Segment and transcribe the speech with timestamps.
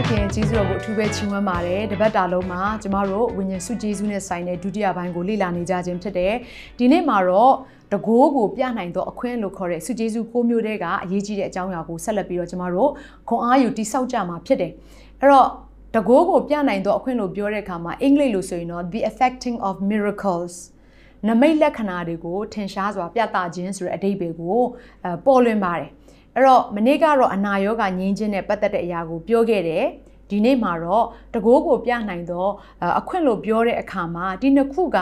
[0.00, 6.34] သခင်ရဲ့ကြီးစုတော်ကိုအထူးပဲချီးမွမ်းပါတယ်တပတ်တာလုံးမှာကျမတို့ဝိညာဉ်စုကျေးဇူးနဲ့ဆိုင်တဲ့ဒုတိယပိုင်းကိုလေ့လာနေကြခြင်းဖြစ်တယ်
[6.78, 7.52] ဒီနေ့မှာတော့
[7.92, 12.90] တကိုးကိုပြနိုင်သောအခွင့်လို့ခေါ်တဲ့စုကျေးဇူး၉မျိုးတည်းကအရေးကြီးတဲ့အကြောင်းအရာကိုဆက်လက်ပြီးတော့ကျမတို့
[13.28, 14.72] ခွန်အားယူတိဆောက်ကြမှာဖြစ်တယ်
[15.20, 15.48] အဲ့တော့
[15.94, 20.54] တကိုးကိုပြနိုင်သောအခွင့်လို့ပြောတဲ့အခါမှာအင်္ဂလိပ်လိုဆိုရင်တော့ the affecting of miracles
[21.28, 24.60] နမိတ်လက္ခဏာတွေကိုထင်ရှားစွာပြသခြင်းဆိုတဲ့အဓိပ္ပာယ်ကို
[25.04, 25.90] အဲပေါ်လွင်ပါတယ်
[26.35, 29.85] အဲ့တော့မနေ့ကတော့အနာရောဂါငြင်းခြင်းနဲ့ပတ်သက်တဲ့အရာကိုပြောခဲ့တယ်
[30.29, 32.47] ဒီနေ့မှာတော့တကိုးကိုပြနိုင်သော
[32.99, 34.99] အခွင့်လို့ပြောတဲ့အခါမှာဒီနှစ်ခုက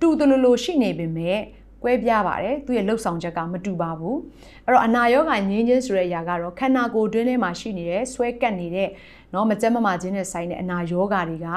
[0.00, 1.38] တူတလူလိုရှိနေပေမဲ့
[1.82, 4.18] ကွဲပြားပါတယ်သူရဲ့လှုပ်ဆောင်ချက်ကမတူပါဘူး
[4.64, 8.88] အဲ့တော့အနာရောဂါငြင်းခြင်းဆိုတဲ့အရာကတော့ခန္ဓာကိုယ်တွင်းထဲမှာရှိနေတဲ့ဆွဲကပ်နေတဲ့
[9.30, 11.48] เนาะမကြမ်းမမာခြင်းနဲ့ဆိုင်တဲ့အနာရောဂါတွေက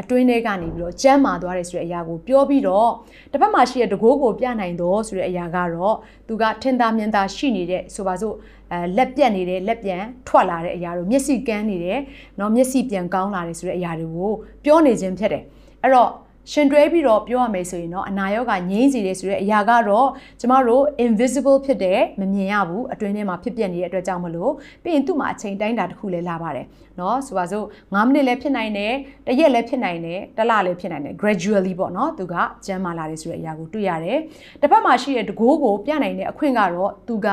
[0.00, 2.90] အတွင်းထဲကနေပြီးတော့ကြမ်းမာသွားတယ်ဆိုတဲ့အရာကိုပြောပြီးတော့
[3.32, 5.96] တစ်ဖက်မှာရှိတဲ့တကိုးကိုပြနိုင်တော့ဆိုတဲ့အရာကတော့
[6.28, 8.34] သူကထင်သာမြင်သာရှိနေတဲ့ဆိုပါစို့
[8.72, 12.00] အဲလက်ပြက်နေတဲ့လက်ပြန်ထွက်လာတဲ့အရာတို့မျက်စိကန်းနေတယ်
[12.36, 14.32] เนาะမျက်စိပြန်ကောင်းလာတယ်ဆိုတဲ့အရာတွေကို
[14.64, 15.42] ပြောနေခြင်းဖြစ်တယ်
[15.82, 16.10] အဲ့တော့
[16.50, 20.08] ရှင်တွဲပြီးတော့ပြောရမယ်ဆိုရင်တော့အနာရောဂါငြိမ်းစီတယ်ဆိုတဲ့အရာကတော့
[20.40, 26.66] ကျမတို့ invisible ဖြစ်တဲ့မမြင်ရဘူးအတွင်းထဲမှာဖြစ်ပျက်နေတဲ့အတွက်ကြောင့်မလို့ပြီးရင်သူ့မှာအချိန်တိုင်းတာတစ်ခုလည်းလာပါတယ်
[26.98, 28.92] เนาะဆိုပါစို့9မိနစ်လည်းဖြစ်နိုင်တယ်
[29.26, 32.34] တရက်လည်းဖြစ်နိုင်တယ်တစ်လလည်းဖြစ်နိုင်တယ် gradually ပေါ့เนาะသူက
[32.66, 34.18] ကျန်းမာလာတယ်ဆိုတဲ့အရာကိုတွေ့ရတယ်
[34.60, 37.28] တစ်ဖက်မှာရှိတဲ့တကိုးကိုပြနိုင်တဲ့အခွင့်ကတော့သူက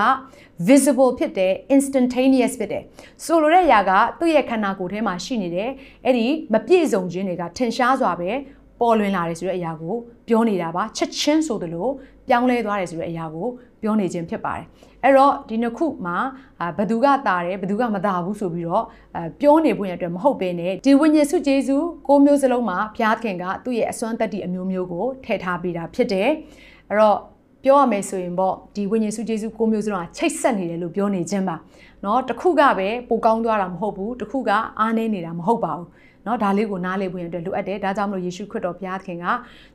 [0.68, 2.84] visible ဖြစ်တဲ့ instantaneous ဖြစ်တယ်
[3.26, 5.70] ဆိုလိုတဲ့အရာကသူ့ရဲ့ခန္ဓာကိုယ်ထဲမှာရှိနေတယ်
[6.06, 8.32] အဲ့ဒီမပြည့်စုံခြင်းတွေကထင်ရှားစွာပဲ
[8.80, 9.96] ပေါ်လွင်လာတယ်ဆိုတဲ့အရာကို
[10.28, 11.88] ပြောနေတာပါချက်ချင်းဆိုသလို
[12.28, 13.48] ပြောင်းလဲသွားတယ်ဆိုတဲ့အရာကို
[13.82, 14.66] ပြောနေခြင်းဖြစ်ပါတယ်
[15.04, 16.18] အဲ့တော့ဒီနှစ်ခုမှာ
[16.78, 18.86] ဘသူကတာတယ်ဘသူကမတာဘူးဆိုပြီးတော့
[19.42, 26.30] ပြောနေဖို့ရတဲ့မဟုတ်ဘဲနဲ့ဒီဝိညာဉ်စုကျေးဇူးကိုမျိုးစလုံးမှာဘုရားသခင်ကသူ့ရဲ့အစွမ်းတက်တီအမျိုးမျိုးကိုထည့်ထားပေးတာဖြစ်တယ်
[26.90, 27.18] အဲ့တော့
[27.64, 31.56] ပြောရမယ်ဆိုရင်ပေါ့ဒီဝိညာဉ်စုကျေးဇူးကိုမျိုးစလုံးကချိတ်ဆက်နေတယ်လို့ပြောနေခြင်းပါ
[32.02, 35.88] เนาะတခုကပဲပိုကောင်းသွားတာမဟုတ်ဘူးတခုကအားနည်းနေတာမဟုတ်ပါဘူး
[36.24, 39.26] เนาะဒါလေးကိုနားလည်ဖို့ရတဲ့လိုအပ်တယ်ဒါကြောင့်မလို့ယေရှုခရစ်တော်ဘုရားသခင်က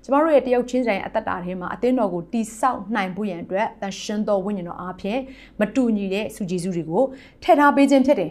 [0.02, 5.20] ကျမတို့ရဲ့တယောက်ချင်းတိုင်းအသက်တာထဲမှာအသင်းတော်ကိုတိဆောက်နိုင်ဖို့ရန်အတွက်သရှင်တော်ဝိညာဉ်တော်အားဖြင့်
[5.60, 7.02] မတူညီတဲ့စုကြည်စုတွေကို
[7.42, 8.30] ထည့်ထားပေးခြင်းဖြစ်တယ်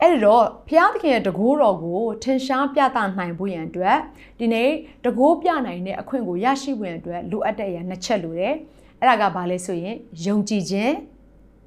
[0.00, 3.98] အဲ့ဒီတော့ဘုရားသခင်ရဲ့တကိုးတော်ကိုထင်ရှားပြသနိုင်ဖို့ရန်အတွက်
[4.38, 4.68] ဒီနေ့
[5.04, 8.54] တကိုးပြနိုင်တဲ့အခွင့်ကိုရရှိဖို့ရန်အတွက်လိုအပ်တဲ့အရာနှစ်ချက်လိုတယ်
[9.00, 10.92] အဲ့ဒါကဘာလဲဆိုရင်ယုံကြည်ခြင်း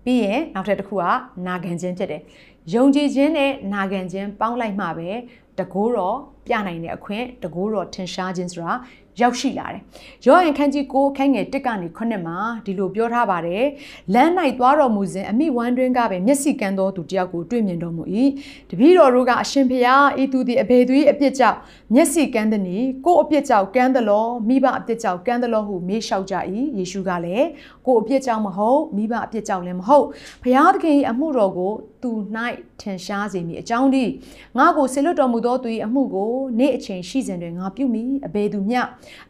[0.06, 1.04] ပြီးရင်နောက်ထပ်တစ်ခုက
[1.48, 2.22] နာခံခြင်းဖြစ်တယ်
[2.74, 5.10] ယုံကြည်ခြင်းနဲ့နာခံခြင်းပေါင်းလိုက်မှပဲ
[5.61, 6.17] တကိုးတော်
[6.47, 8.73] ပြနိုင်တဲ့အခွင့်တကိုးတော်ထင်ရှားခြင်းဆိုတာ
[9.21, 9.81] ရောက်ရှိလာတယ်။
[10.25, 13.65] ယောဟန်ခန်းကြီး9ခန်းငယ်1ကနေ9မှာဒီလိုပြောထားပါတယ်။
[14.15, 18.03] လမ်း၌သွားတော်မူစဉ်အမိဝမ်းတွင်းကပဲမျက်စိကန်းသောသူတယောက်ကိုတွေ့မြင်တော်မူ၏။
[18.71, 21.59] တပည့်တော်တို့ကအရှင်ဖျားဤသူသည်အဘယ်သူ၏အပြစ်ကြောင့်
[21.95, 26.35] မျက်စိကန်းသည်နီကိုအပြစ်ကြောင့်ကန်းသလောမိဘအပြစ်ကြောင့်ကန်းသလောဟုမေးလျှောက်ကြ၏။
[26.79, 27.47] ယေရှုကလည်း
[27.87, 30.07] ကိုအပြစ်ကြောင့်မဟုတ်မိဘအပြစ်ကြောင့်လည်းမဟုတ်
[30.43, 31.73] ဖျားသခင်၏အမှုတော်ကို
[32.03, 32.11] သူ၌
[32.81, 34.05] ထင်ရှားစေမည်အကြောင်းဒီ
[34.59, 38.81] ငါကိုဆေလွတ်တော်မူသောသူ၏အမှုကိုနေ့အချိန်ရှိစဉ်တွင်ငါပြုမိအဘယ်သူမျှ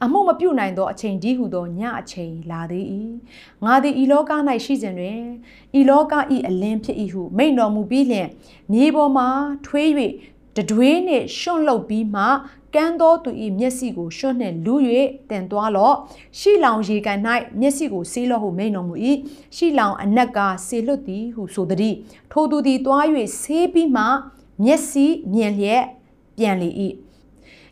[0.05, 2.85] အမှုမပြုနိုင်သောအချိန်ဒီဟုသောညအချိန်လာသေး၏
[3.65, 4.33] ငါသည်ဤလောက၌
[4.65, 5.21] ရှိစဉ်တွင်
[5.79, 6.15] ဤလောက၏
[6.49, 8.29] အလင်းဖြစ်၏ဟုမိန့်တော်မူပြီးလျှင်
[8.73, 9.25] မြေပေါ်မှ
[9.67, 9.89] ထွေး၍
[10.57, 12.25] တတွေးနှင့်ရှွန့်လှုပ်ပြီးမှ
[12.75, 14.75] ကန်းသောသူ၏မျက်စိကိုရွှွနှင့်လူ၍
[15.31, 15.97] တင်သွားလော့
[16.39, 17.21] ရှိလောင်ရေကန်၌
[17.61, 18.95] မျက်စိကိုဆေးလော့ဟုမိန်တော်မူ၏
[19.57, 21.95] ရှိလောင်အနက်ကဆေလွတ်သည်ဟုဆိုသည်
[22.33, 23.05] ထိုသူသည်သွား၍
[23.41, 24.05] ဆေးပြီးမှ
[24.65, 25.85] မျက်စိမြင်လျက်
[26.37, 26.71] ပြန်လေ၏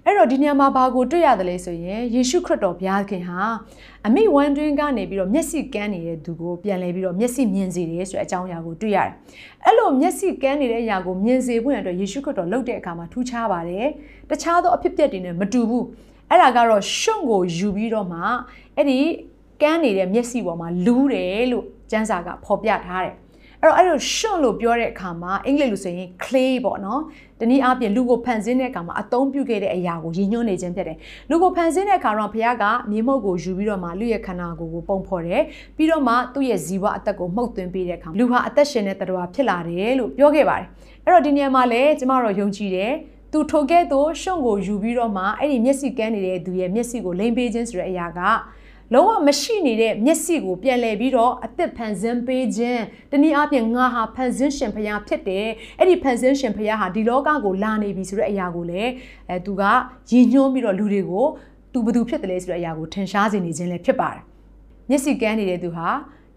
[0.08, 3.40] အဲ့တော့ဒီညမှာဘာကိုတွေ့ရတယ်လဲဆိုရင်ယေရှုခရစ်တော်ဘုရားခင်ဟာ
[4.06, 9.12] အမိဝမ်းတွင်းကနေပြီးတော့မျက်စိကန်းနေတဲ့သူကိုပြန်လဲပြီးတော့မျက်စိမြင်စေတယ်ဆိုတဲ့အကြောင်းအရာကိုတွေ့ရတယ်။
[9.64, 13.86] အဲ့လိုမျက်စိကန်းနေတဲ့အရာကိုမြင်စေဖို့ရတဲ့ယေရှုခရစ်တော်လုပ်တဲ့အခါမှာထူးခြားပါတယ်။
[14.30, 15.84] တခြားသောအဖြစ်အပျက်တွေနဲ့မတူဘူး။
[16.30, 18.20] အဲ့ဒါကတော့ရှုံကိုယူပြီးတော့မှ
[18.76, 18.98] အဲ့ဒီ
[19.62, 23.14] ကန်းနေတဲ့မျက်စိပေါ်မှာလူးတယ်လို့ကျမ်းစာကဖော်ပြထားတယ်။
[23.62, 27.00] အဲ့တော့အဲ့လိုရှွန့်လို့ပြောတဲ့အခါမှာအင်္ဂလိပ်လိုဆိုရင် clay ပေါ့နော်
[27.40, 30.98] တနည်းအားဖြင့်လူကိုဖန်ဆင်းတဲ့အခါမှာအသုံးပြုခဲ့တဲ့အရာကိုရည်ညွှန်းနေခြင်းဖြစ်တယ်
[31.30, 35.42] လူကိုဖန်ဆင်းတဲ့အခါတော့ဘုရားကမြေမှုန့်ကိုယူပြီးတော့မှလူရဲ့ခန္ဓာကိုယ်ကိုပုံဖော်တယ်
[35.76, 40.66] ပြီးတော့မှသူ့ရဲ့ဇီဝအသက်ကိုမှုတ်သွင်းပေးတဲ့အခါလူဟာအသက်ရှင်တဲ့တရားဖြစ်လာတယ်လို့ပြောခဲ့ပါတယ်
[41.04, 42.92] အဲ့တော့ဒီနေရာမှာလည်းကျမတို့ယုံကြည်တယ်
[43.32, 48.20] သူထိုကဲ့သို့ရှုံကိုယူပြီးတော့မှအဲ့ဒီမျက်စိကန်းနေတဲ့သူရဲ့မျက်စိကိုလိမ်ပေးခြင်းဆိုတဲ့အရာက
[48.93, 52.81] လုံးဝမရှိနေတဲ့မျက်စိကိုပြန်လဲပြီးတော့အသက်ဖန်ဆင်းပေးခြင်း
[53.11, 55.47] တနည်းအားဖြင့်ငါဟာဖန်ဆင်းရှင်ဖရားဖြစ်တယ်
[55.79, 58.91] အဲ့ဒီဖန်ဆင်းရှင်ဖရားဟာဒီလောကကိုလာနေပြီဆိုတဲ့အရာကိုလည်း
[59.29, 59.63] အဲသူက
[60.11, 61.25] ရည်ညွှန်းပြီးတော့လူတွေကို
[61.73, 64.23] သူဘသူဖြစ်တယ်လဲဆိုတဲ့အရာကိုထင်ရှားစေနေခြင်းလည်းဖြစ်ပါတယ်
[64.89, 65.87] မျက်စိကန်းနေတဲ့သူဟာ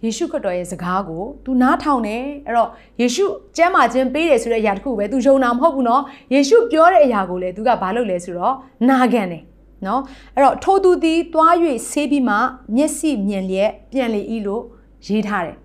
[0.04, 2.70] ယေရှုခရစ်တော်ရဲ့စကားကို तू နားထောင်တယ်အဲ့တော့
[3.00, 3.24] ယေရှု
[3.56, 6.02] ကျမ်းမာခြင်းပေးတယ်ဆိုတဲ့အရာတခုပဲ तू ယုံတာမဟုတ်ဘူးเนาะ
[6.34, 8.54] ယေရှုပြောတဲ့အရာကိုလည်း तू ကဘာလုပ်လဲဆိုတော့
[8.88, 9.42] နာခံတယ်
[9.86, 10.02] နော်
[10.34, 11.54] အဲ့တော့ထိုသူသည်သွား၍
[11.90, 12.36] ဆေးပြီးမှ
[12.76, 14.62] မျက်စိမြင်လျက်ပြန်လေဤလို့
[15.06, 15.56] ရေးထားတယ်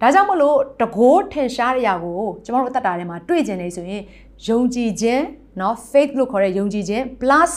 [0.00, 4.02] ဒါကြောင့်မလို့တကိုးထင်ရှားတဲ့အရာကိုကျမတို့အသက်တာထဲမှာတွေ့ကျင်နေဆိုရင်
[4.46, 5.22] ယုံကြည်ခြင်း
[5.58, 7.52] เนาะ faith လို့ခေါ်တဲ့ယုံကြည်ခြင်း plus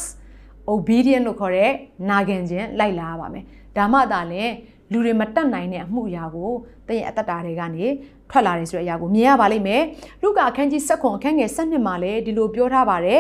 [0.73, 1.71] obedient လို့ခေါ်တဲ့
[2.09, 3.43] နာခံခြင်းလိုက်လာရပါမယ်
[3.77, 4.43] ဒါမှသာလဲ
[4.91, 6.51] လူတွေမတတ်နိုင်တဲ့အမှုအရာကို
[6.87, 7.85] တင့်ရဲ့အသက်တာတွေကနေ
[8.29, 9.83] ထွက်လာတယ်ဆိုတဲ့အရာကိုမြင်ရပါလိမ့်မယ်
[10.21, 13.19] လူကအခန်းကြီး7ခွန်အခန်းငယ်7မှာလည်းဒီလိုပြောထားပါတယ်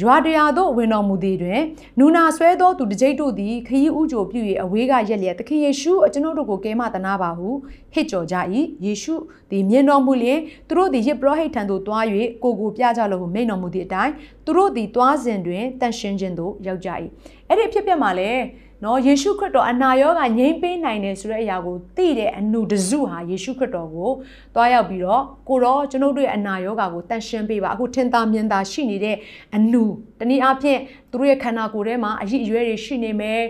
[0.00, 1.62] ရွာတရားတို့ဝင်တော်မူသည်တွင်
[1.98, 7.48] နူနာဆွဲသောသူတကြိတ်တို့သည်ခရီးဥကြိုပြု၍အဝေးကရက်လျက်သခင်ယေရှုအကျွန်ုပ်တို့ကိုကဲမတနာပါဟု
[7.94, 8.36] ဟစ်ကြော်ကြ၏
[8.84, 9.14] ယေရှု
[9.50, 12.04] သည်မြင်တော်မူလျင်သူတို့သည်ယေဘရဟိတ်ထံသို့တွား၍
[12.42, 14.12] ကိုကိုပြကြလို့ဟုမိန်တော်မူသည့်အတိုင်း
[14.46, 16.90] သူတို့သည်တွားစဉ်တွင်တန်ရှင်းခြင်းသို့ရောက်ကြ၏
[17.48, 18.40] အဲ့ဒီဖြစ်ပျက်မှာလည်း
[18.84, 24.10] နော်ယေရှုခရစ်တော်အနာရောဂါငြိမ်းပေးနိုင်တယ်ဆိုတဲ့အရာကိုသိတဲ့အနုတစုဟာယေရှုခရစ်တော်ကို
[24.54, 29.16] တွားရောက်ပြီးတော့ကိုတော့ကျွန်ုပ်တို့ရဲ့အနာရောဂါကိုတန်ရှင်းပေးပါအခုထင်သာမြင်သာရှိနေတဲ့
[29.56, 29.84] အနု
[30.18, 30.80] တနည်းအားဖြင့်
[31.10, 33.40] သူတို့ရဲ့ခန္ဓာကိုယ်ထဲမှာအရည်အရွယ်တွေရှိနေမယ်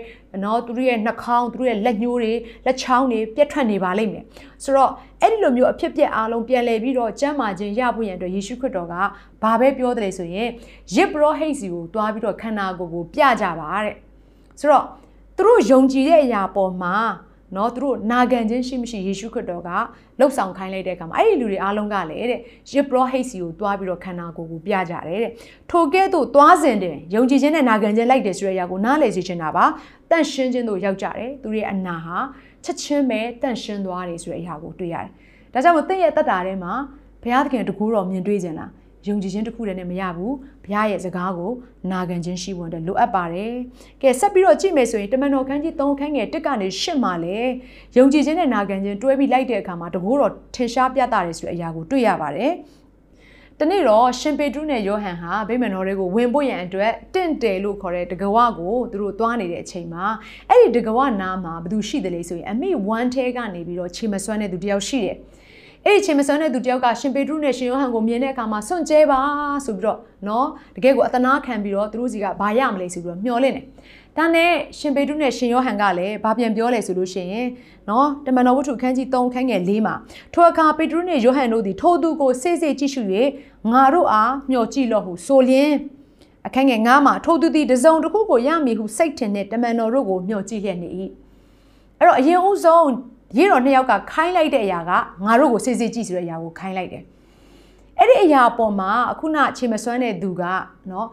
[0.43, 2.33] နော်သူတို့ရဲ့နှာခေါင်းသူတို့ရဲ့လက်ညှိုးတွေ
[2.65, 4.23] လက်ချောင်းတွေပြတ်ထွက်နေပါလိမ့်မယ်
[4.63, 4.91] ဆိုတော့
[5.21, 8.95] အဲ့ဒီလိုမျိုးအဖြစ်ပြက်အားလုံးပြန်လည်ပြီးတော့ကျမ်းမာခြင်းရဖို့ရန်အတွက်ယေရှုခရစ်တော်က
[9.43, 10.49] ဘာပဲပြောတယ်ဆိုရင်
[10.95, 13.95] ရစ်ဘရောဟိတ်စီကိုတွားပြီးတော့ခန္ဓာကိုယ်ကိုပြကြပါတဲ့
[14.59, 14.85] ဆိုတော့
[15.38, 16.96] သူတို့ယုံကြည်တဲ့အရာပေါ်မှာ
[17.54, 19.70] เนาะသူတို့နာခံခြင်းရှိမရှိယေရှုခရစ်တော်က
[20.18, 22.40] လှုပ်ဆောင်ခိုင်းလိုက်တဲ့အခါမှာအဲ့ဒီလူတွေအားလုံးကလည်းတဲ့
[22.72, 25.30] ယေဘရဟိတ်စီကိုတွားပြီးတော့ခန္ဓာကိုယ်ကိုပြကြတယ်တဲ့
[25.70, 29.64] ထိုကဲ့သို့တွားစဉ်တယ်ယုံကြည်ခြင်းနဲ့နာခံခြင်းလိုက်တယ်ဆိုတဲ့အရာကိုနားလည်စေချင်တာပါ
[30.10, 32.16] တန့်ရှင်းခြင်းတို့ရောက်ကြတယ်သူတွေရဲ့အနာဟာ
[32.64, 35.08] ချက်ချင်းပဲတန့်ရှင်းသွားတယ်ဆိုတဲ့အရာကိုတွေ့ရတယ်
[35.52, 36.72] ဒါကြောင့်မို့တင့်ရဲ့တက်တာထဲမှာ
[37.22, 38.70] ဘုရားသခင်တကူတော်မြင်တွေ့ခြင်းလား
[39.07, 41.51] ယုံကြည်ခြင်းတစ်ခုတည်းနဲ့မရဘူးဘုရားရဲ့စကားကို
[41.91, 43.53] နာခံခြင်းရှိဖို့အတွက်လိုအပ်ပါတယ်။
[44.01, 47.37] ကဲဆက်ပြီးတော့ကြည့်မယ်ဆိုရင်တမန်တော်ခန်းကြီး3ခန်းငယ်1ကနေ10မှာလေ
[47.97, 52.53] ယုံကြည်ခြင်းနဲ့နာခံခြင်းတွဲပြီးလိုက်တဲ့အခါမှာတကူတော့ထင်ရှားပြသတယ်ဆိုတဲ့အရာကိုတွေ့ရပါတယ်။
[53.61, 60.05] တနေ့တော့ရှင်ပေတရုနဲ့ယောဟန်ဟာဗိမာန်တော်တွေကိုဝင်ဖို့ရန်အတွက်တင့်တယ်လို့ခေါ်တဲ့တကဝကိုသူတို့သွားနေတဲ့အချိန်မှာ
[60.49, 65.17] အဲ့ဒီတကဝနားမှာဘယ်သူရှိတယ်လဲဆိုရင်အမိ1ထဲကနေပြီးတော့ခြေမစွမ်းတဲ့သူတယောက်ရှိတယ်။
[65.85, 69.19] အဲ့ဒီချိန်မစွမ်းတဲ့သူတယောက်ကရှင်ပေတရုနဲ့ရှင်ယောဟန်ကိုမြင်တဲ့အခါမှာစွန့်ကြဲပါ
[69.65, 73.65] ဆိုပြီးတော့နော်တကယ်ကိုအသနာခံပြီးတော့သူတို့စီကဘာရမလဲဆိုပြီးတော့မျှော်လင့်တယ်။
[74.17, 77.47] ဒါနဲ့ရှင်ပေတရုနဲ့ရှင်ယောဟန်ကလည်းဘာပြန်ပြောလဲဆိုလို့ရှိရင်
[77.89, 79.95] နော်တမန်တော်ဝတ္ထုခန်းကြီး3ခန်းငယ်4မှာ
[80.33, 83.01] ထိုအခါပေတရုနဲ့ယောဟန်တို့သည်ထိုသူကိုစိတ်စိတ်ကြည့်ရှု၍
[83.71, 85.71] ငါတို့အားမျှော်ကြည့်လော့ဟုဆိုလျင်
[86.47, 90.89] အခန်းငယ်9မှာထိုသူသည်တစုံတစ်ခုကိုရမည်ဟုစိတ်ထင်တဲ့တမန်တော်တို့ကိုမျှော်ကြည့်လျက်နေ၏
[91.97, 92.89] အဲ့တော့အရင်ဦးဆုံး
[93.37, 94.91] ရေတော်နှစ်ယောက်ကခိုင်းလိုက်တဲ့အရာက
[95.25, 97.03] ငါတို့ကိုစေစေကြည့်ဆိုတဲ့အရာကိုခိုင်းလိုက်တယ်
[97.97, 100.43] အဲ့ဒီအရာပေါ်မှာအခုနခြေမစွမ်းတဲ့သူက
[100.91, 101.07] နော်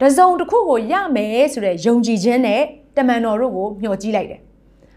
[0.00, 2.62] တစုံတစ်ခုကိုရမယ်ဆိုတဲ့ယုံကြည်ခြင်းနဲ့
[2.96, 4.40] တမန်တော်တို့ကိုမျှော်ကြည့်လိုက်တယ်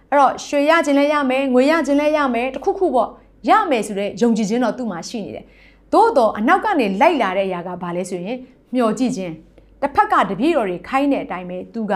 [0.09, 3.09] အဲ့တော့ရွှေရခြင်းလည်းရမယ်ငွေရခြင်းလည်းရမယ်တခုခုပေါ့
[3.49, 5.45] ရမယ်ဆိုတဲ့ယုံကြည်ခြင်းတော့သူ့မှာရှိနေတယ်
[5.93, 8.37] သို့တော့အနောက်ကနေလိုက်လာတဲ့အရာကဘာလဲဆိုရင်
[8.73, 9.33] မျှော်ကြည့်ခြင်း
[9.81, 11.93] တစ်ဖက်ကတပည့်တော်တွေခိုင်းတဲ့အတိုင်းပဲသူက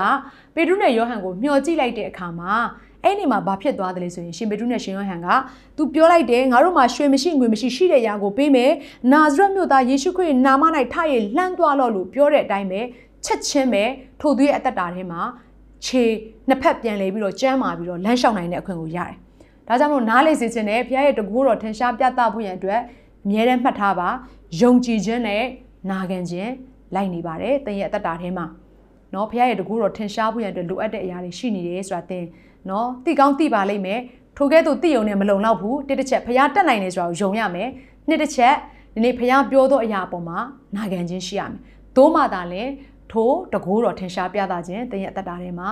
[0.56, 2.54] ပေတရုနဲ့ယောဟန်ကိုမျှော်ကြည့်လိုက်တဲ့အခါမှာ
[3.08, 5.28] အဲ့ဒီမှာဘာဖြစ်သွားတယ်လဲဆိုရင်ရှင်ပေတရုနဲ့ရှင်ယောဟန်က
[5.78, 8.72] သူပြောလိုက်တယ်ငါတို့မှာရွှေမရှိငွေမရှိရှိတဲ့ຢာကိုပေးမယ်
[9.12, 12.82] နာဇရက်မြို့သားယေရှုခရစ်နာမ၌ထရလှမ်းသွားလို့လို့ပြောတဲ့အတိုင်းပဲ
[13.26, 13.84] ချက်ချင်းပဲ
[14.22, 15.22] ထိုသူရဲ့အသက်တာထဲမှာ
[15.86, 16.04] ခြေ
[16.48, 19.16] နှစ်ဖက်ပြန်လဲပြီးတော့ကျမ်းမာပြီးတော့လမ်းလျှောက်နိုင်တဲ့အခွင့်ကိုရတယ်။
[19.68, 22.82] ဒါကြောင့်မို့နားလေစေခြင်းနဲ့ဘုရားရဲ့တကူတော်ထင်ရှားပြသဖို့ရန်အတွက်
[23.26, 24.10] အမြဲတမ်းမှတ်ထားပါ
[24.62, 25.44] ယုံကြည်ခြင်းနဲ့
[25.92, 26.52] နာခံခြင်း
[26.96, 28.46] လိုက်နေပါတယ်။သင်ရဲ့အသက်တာထဲမှာ
[29.15, 32.25] နော်ဘုရားရဲ့တကူတော်ထင်ရှားဖို့ရန်အတွက်လိုအပ်တဲ့အရာတွေရှိနေတယ်ဆိုတာသင်
[32.71, 34.01] နော်သိကောင်းသိပါလိမ့်မယ်
[34.37, 37.69] ထိုကဲ့သို့သိုံနဲ့မလုံလောက်ဘူးတစ်တစ်ချက်ဖះတက်နိုင်နေဆိုတာကိုယုံရမယ်
[38.09, 38.55] နှစ်တစ်ချက်
[38.95, 40.39] ဒီနေ့ဖះပြောသောအရာပေါ်မှာ
[40.77, 41.59] နာခံခြင်းရှိရမယ်
[41.97, 42.63] သို့မှသာလဲ
[43.13, 45.71] ထိုတကိုးတော်ထင်ရှားပြသခြင်းတင့်ရဲ့အတ္တထဲမှာ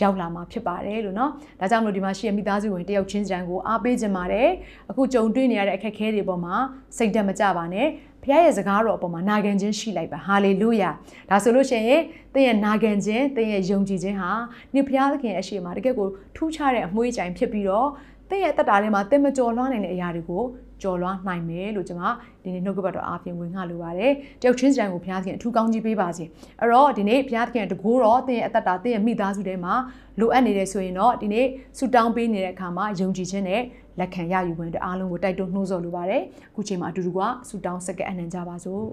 [0.00, 4.48] ရောက်လာမှာဖြစ်ပါတယ်လို့เนาะဒါကြောင့်မလို့ဒီမှာရှိရမိသားစုဝင်တယောက်ချင်းစံကိုအားပေးခြင်းပါတယ်
[4.90, 6.54] အခုကြုံတွေ့နေရတဲ့အခက်အခဲတွေပေါ်မှာ
[6.96, 7.86] စိတ်တက်မကြပါနဲ့
[8.27, 10.89] ဘုရားရဲ့စကားတော်အပေါ်မှာနာခံခြင်းရှိလိုက်ပါဟာလေလုယာ
[11.29, 12.01] ဒါဆိုလို့ရှိရင်
[12.33, 14.31] သင်ရဲ့နာခံခြင်းသင်ရဲ့ယုံကြည်ခြင်းဟာ
[14.73, 17.89] နေ့ဘုရားသခင်အရှိမတကယ့်ကိုထူးခြားတဲ့အမွှေးကြိုင်ဖြစ်ပြီးတော့
[18.29, 20.43] သင်ရဲ့တက်တာထဲမှာသင်မကြော်လွှားနိုင်တဲ့အရာတွေကို
[20.81, 22.03] ကြော်လွှားနိုင်မယ်လို့ကျွန်မ
[22.43, 26.23] ဒီနေ့နှုတ်ကပတ်တော်အားဖြင့်ဝင်ငှလိုပါတယ်တယောက်ချင်းစံကိုဘုရားသခင်အထူးကောင်းကြီးပေးပါစေ
[26.59, 29.73] အဲ့တော့ဒီနေ့ဘုရားသခင်တကူတော့သင်ရဲ့အသက်တာသင်ရဲ့မိသားစုထဲမှာ
[30.19, 31.45] လိုအပ်နေတယ်ဆိုရင်တော့ဒီနေ့
[31.77, 33.61] ဆူတောင်းပေးနေတဲ့အခါမှာယုံကြည်ခြင်းနဲ့
[33.99, 37.19] လက်ခံရယူဝင်တဲ့အားလုံးကိုတိုက်တွန်းနှိုးဆော်လိုပါတယ်အခုချိန်မှာအတူတူက
[37.49, 38.85] ဆူတောင်းစက္ကန့်အနှံကြပါစို့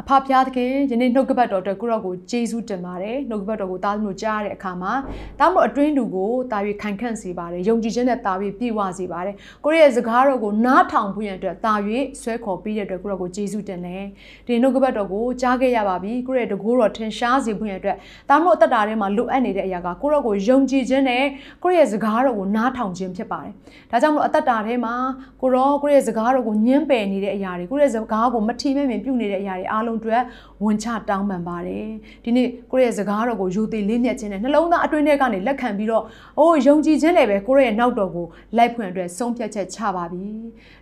[0.00, 4.92] အဖဖျားသခင်ယနေ့နှုတ်ကပတ်တော်အတွက်ကိုရော့ကိုကျေးဇူးတင်ပါတယ်နှုတ်ကပတ်တော်ကိုတားသမလို့ကြားရတဲ့အခါမှာ
[5.40, 9.34] တားမလို့အတွင်းသူကိုတာ၍ခိုင်ခန့်စေပါတယ်ယုံကြည်ခြင်းနဲ့တာ၍ပြည့်ဝစေပါတယ်
[9.64, 11.74] ကိုရဲ့စကားတော်ကိုနားထောင်ဖို့ရန်အတွက်တာ၍
[12.22, 14.04] ဆွဲခေါ်ပေးတဲ့အတွက်ကိုရော့ကိုကျေးဇူးတင်တယ်
[14.46, 17.96] ဒီနှုတ်ကပတ်တော်ကိုကြားခဲ့ရပါပြီကိုရဲ့တကိုးတော်ထင်ရှားစေဖို့ရန်အတွက်
[18.30, 21.24] တားမလို့အသက်တာထဲမှာလိုအပ်နေတဲ့အရာကကိုရော့ကိုယုံကြည်ခြင်းနဲ့
[21.62, 23.52] ကိုရဲ့စကားတော်ကိုနားထောင်ခြင်းဖြစ်ပါတယ်
[23.90, 24.94] ဒါကြောင့်မလို့အသက်တာထဲမှာ
[25.40, 30.16] ကိုရောကိုရဲ့စကားတော်ကိုညှင်းပယ်နေတဲ့အရာတွေကိုရဲ့စကားကိုမထီမဲ့မြင်ပြုနေတဲ့အရာတွေအားလုံးတွေ
[30.64, 31.88] ဝန်ချတောင်းပန်ပါတယ်
[32.24, 36.04] ဒီနေ့ကိုရဲ့စကားတော်ကိုယူသေးလေးမြတ်ခြင်းနဲ့နှလုံးသားအတွင်းထဲကနေလက်ခံပြီးတော့
[36.38, 38.26] အိုးယုံကြည်ခြင်းလည်းပဲကိုရဲ့နောက်တော်ကို
[38.56, 40.26] လိုက်ဖွင့်အတွက်ဆုံးဖြတ်ချက်ချပါပြီ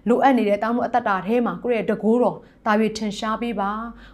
[0.08, 3.70] လိုအပ်နေတဲ့တောင်းလို့အသက်တာထဲမှာကိုရဲ့တကိုးတော်တာ၍ထင်ရှားပေးပါ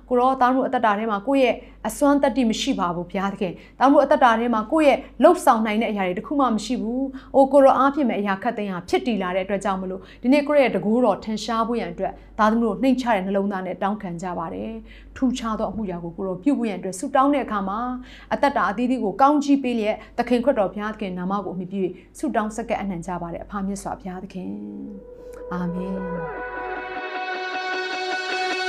[0.09, 1.55] ကိုရောတောင်းလို့အသက်တာထဲမှာကိုရဲ့
[1.89, 14.73] အစွမ်းတတ္တိမရှိပါဘူးဘုရားသခင်တောင်းလို့အသက်တာထဲမှာကိုရဲ့လှုပ်ဆောင်နိုင်တဲ့အရာတွေတခုမှမရှိဘူးအိုကိုရောအားဖြင့်မဲ့အရာခတ်သိမ်းဟာဖြစ်တည်လာတဲ့အတွက်ကြောင့်မလို့ဒီနေ့ကိုရဲ့တကိုးတော်ထင်ရှားဖို့ရန်အတွက်သားသမီးတို့နှိမ့်ချတဲ့နှလုံးသားနဲ့တောင်းခံကြပါတယ်
[15.17, 17.81] ထူခြားသောအမှုရာကိုကိုရောပြုဖို့ရန်အတွက်ဆုတောင်းတဲ့အခါမှာ
[18.35, 21.83] အသက်တာအသီးသီးကိုကောင်းချီးပေးလျက်သခင်ခွတ်တော်ဘုရားသခင်နာမကိုအမိပြု
[22.19, 24.53] ဆုတောင်းဆက်ကပ်အနှံကြပါတယ်အဖမြတ်စွာဘုရားသခင်
[25.53, 26.68] အာမင်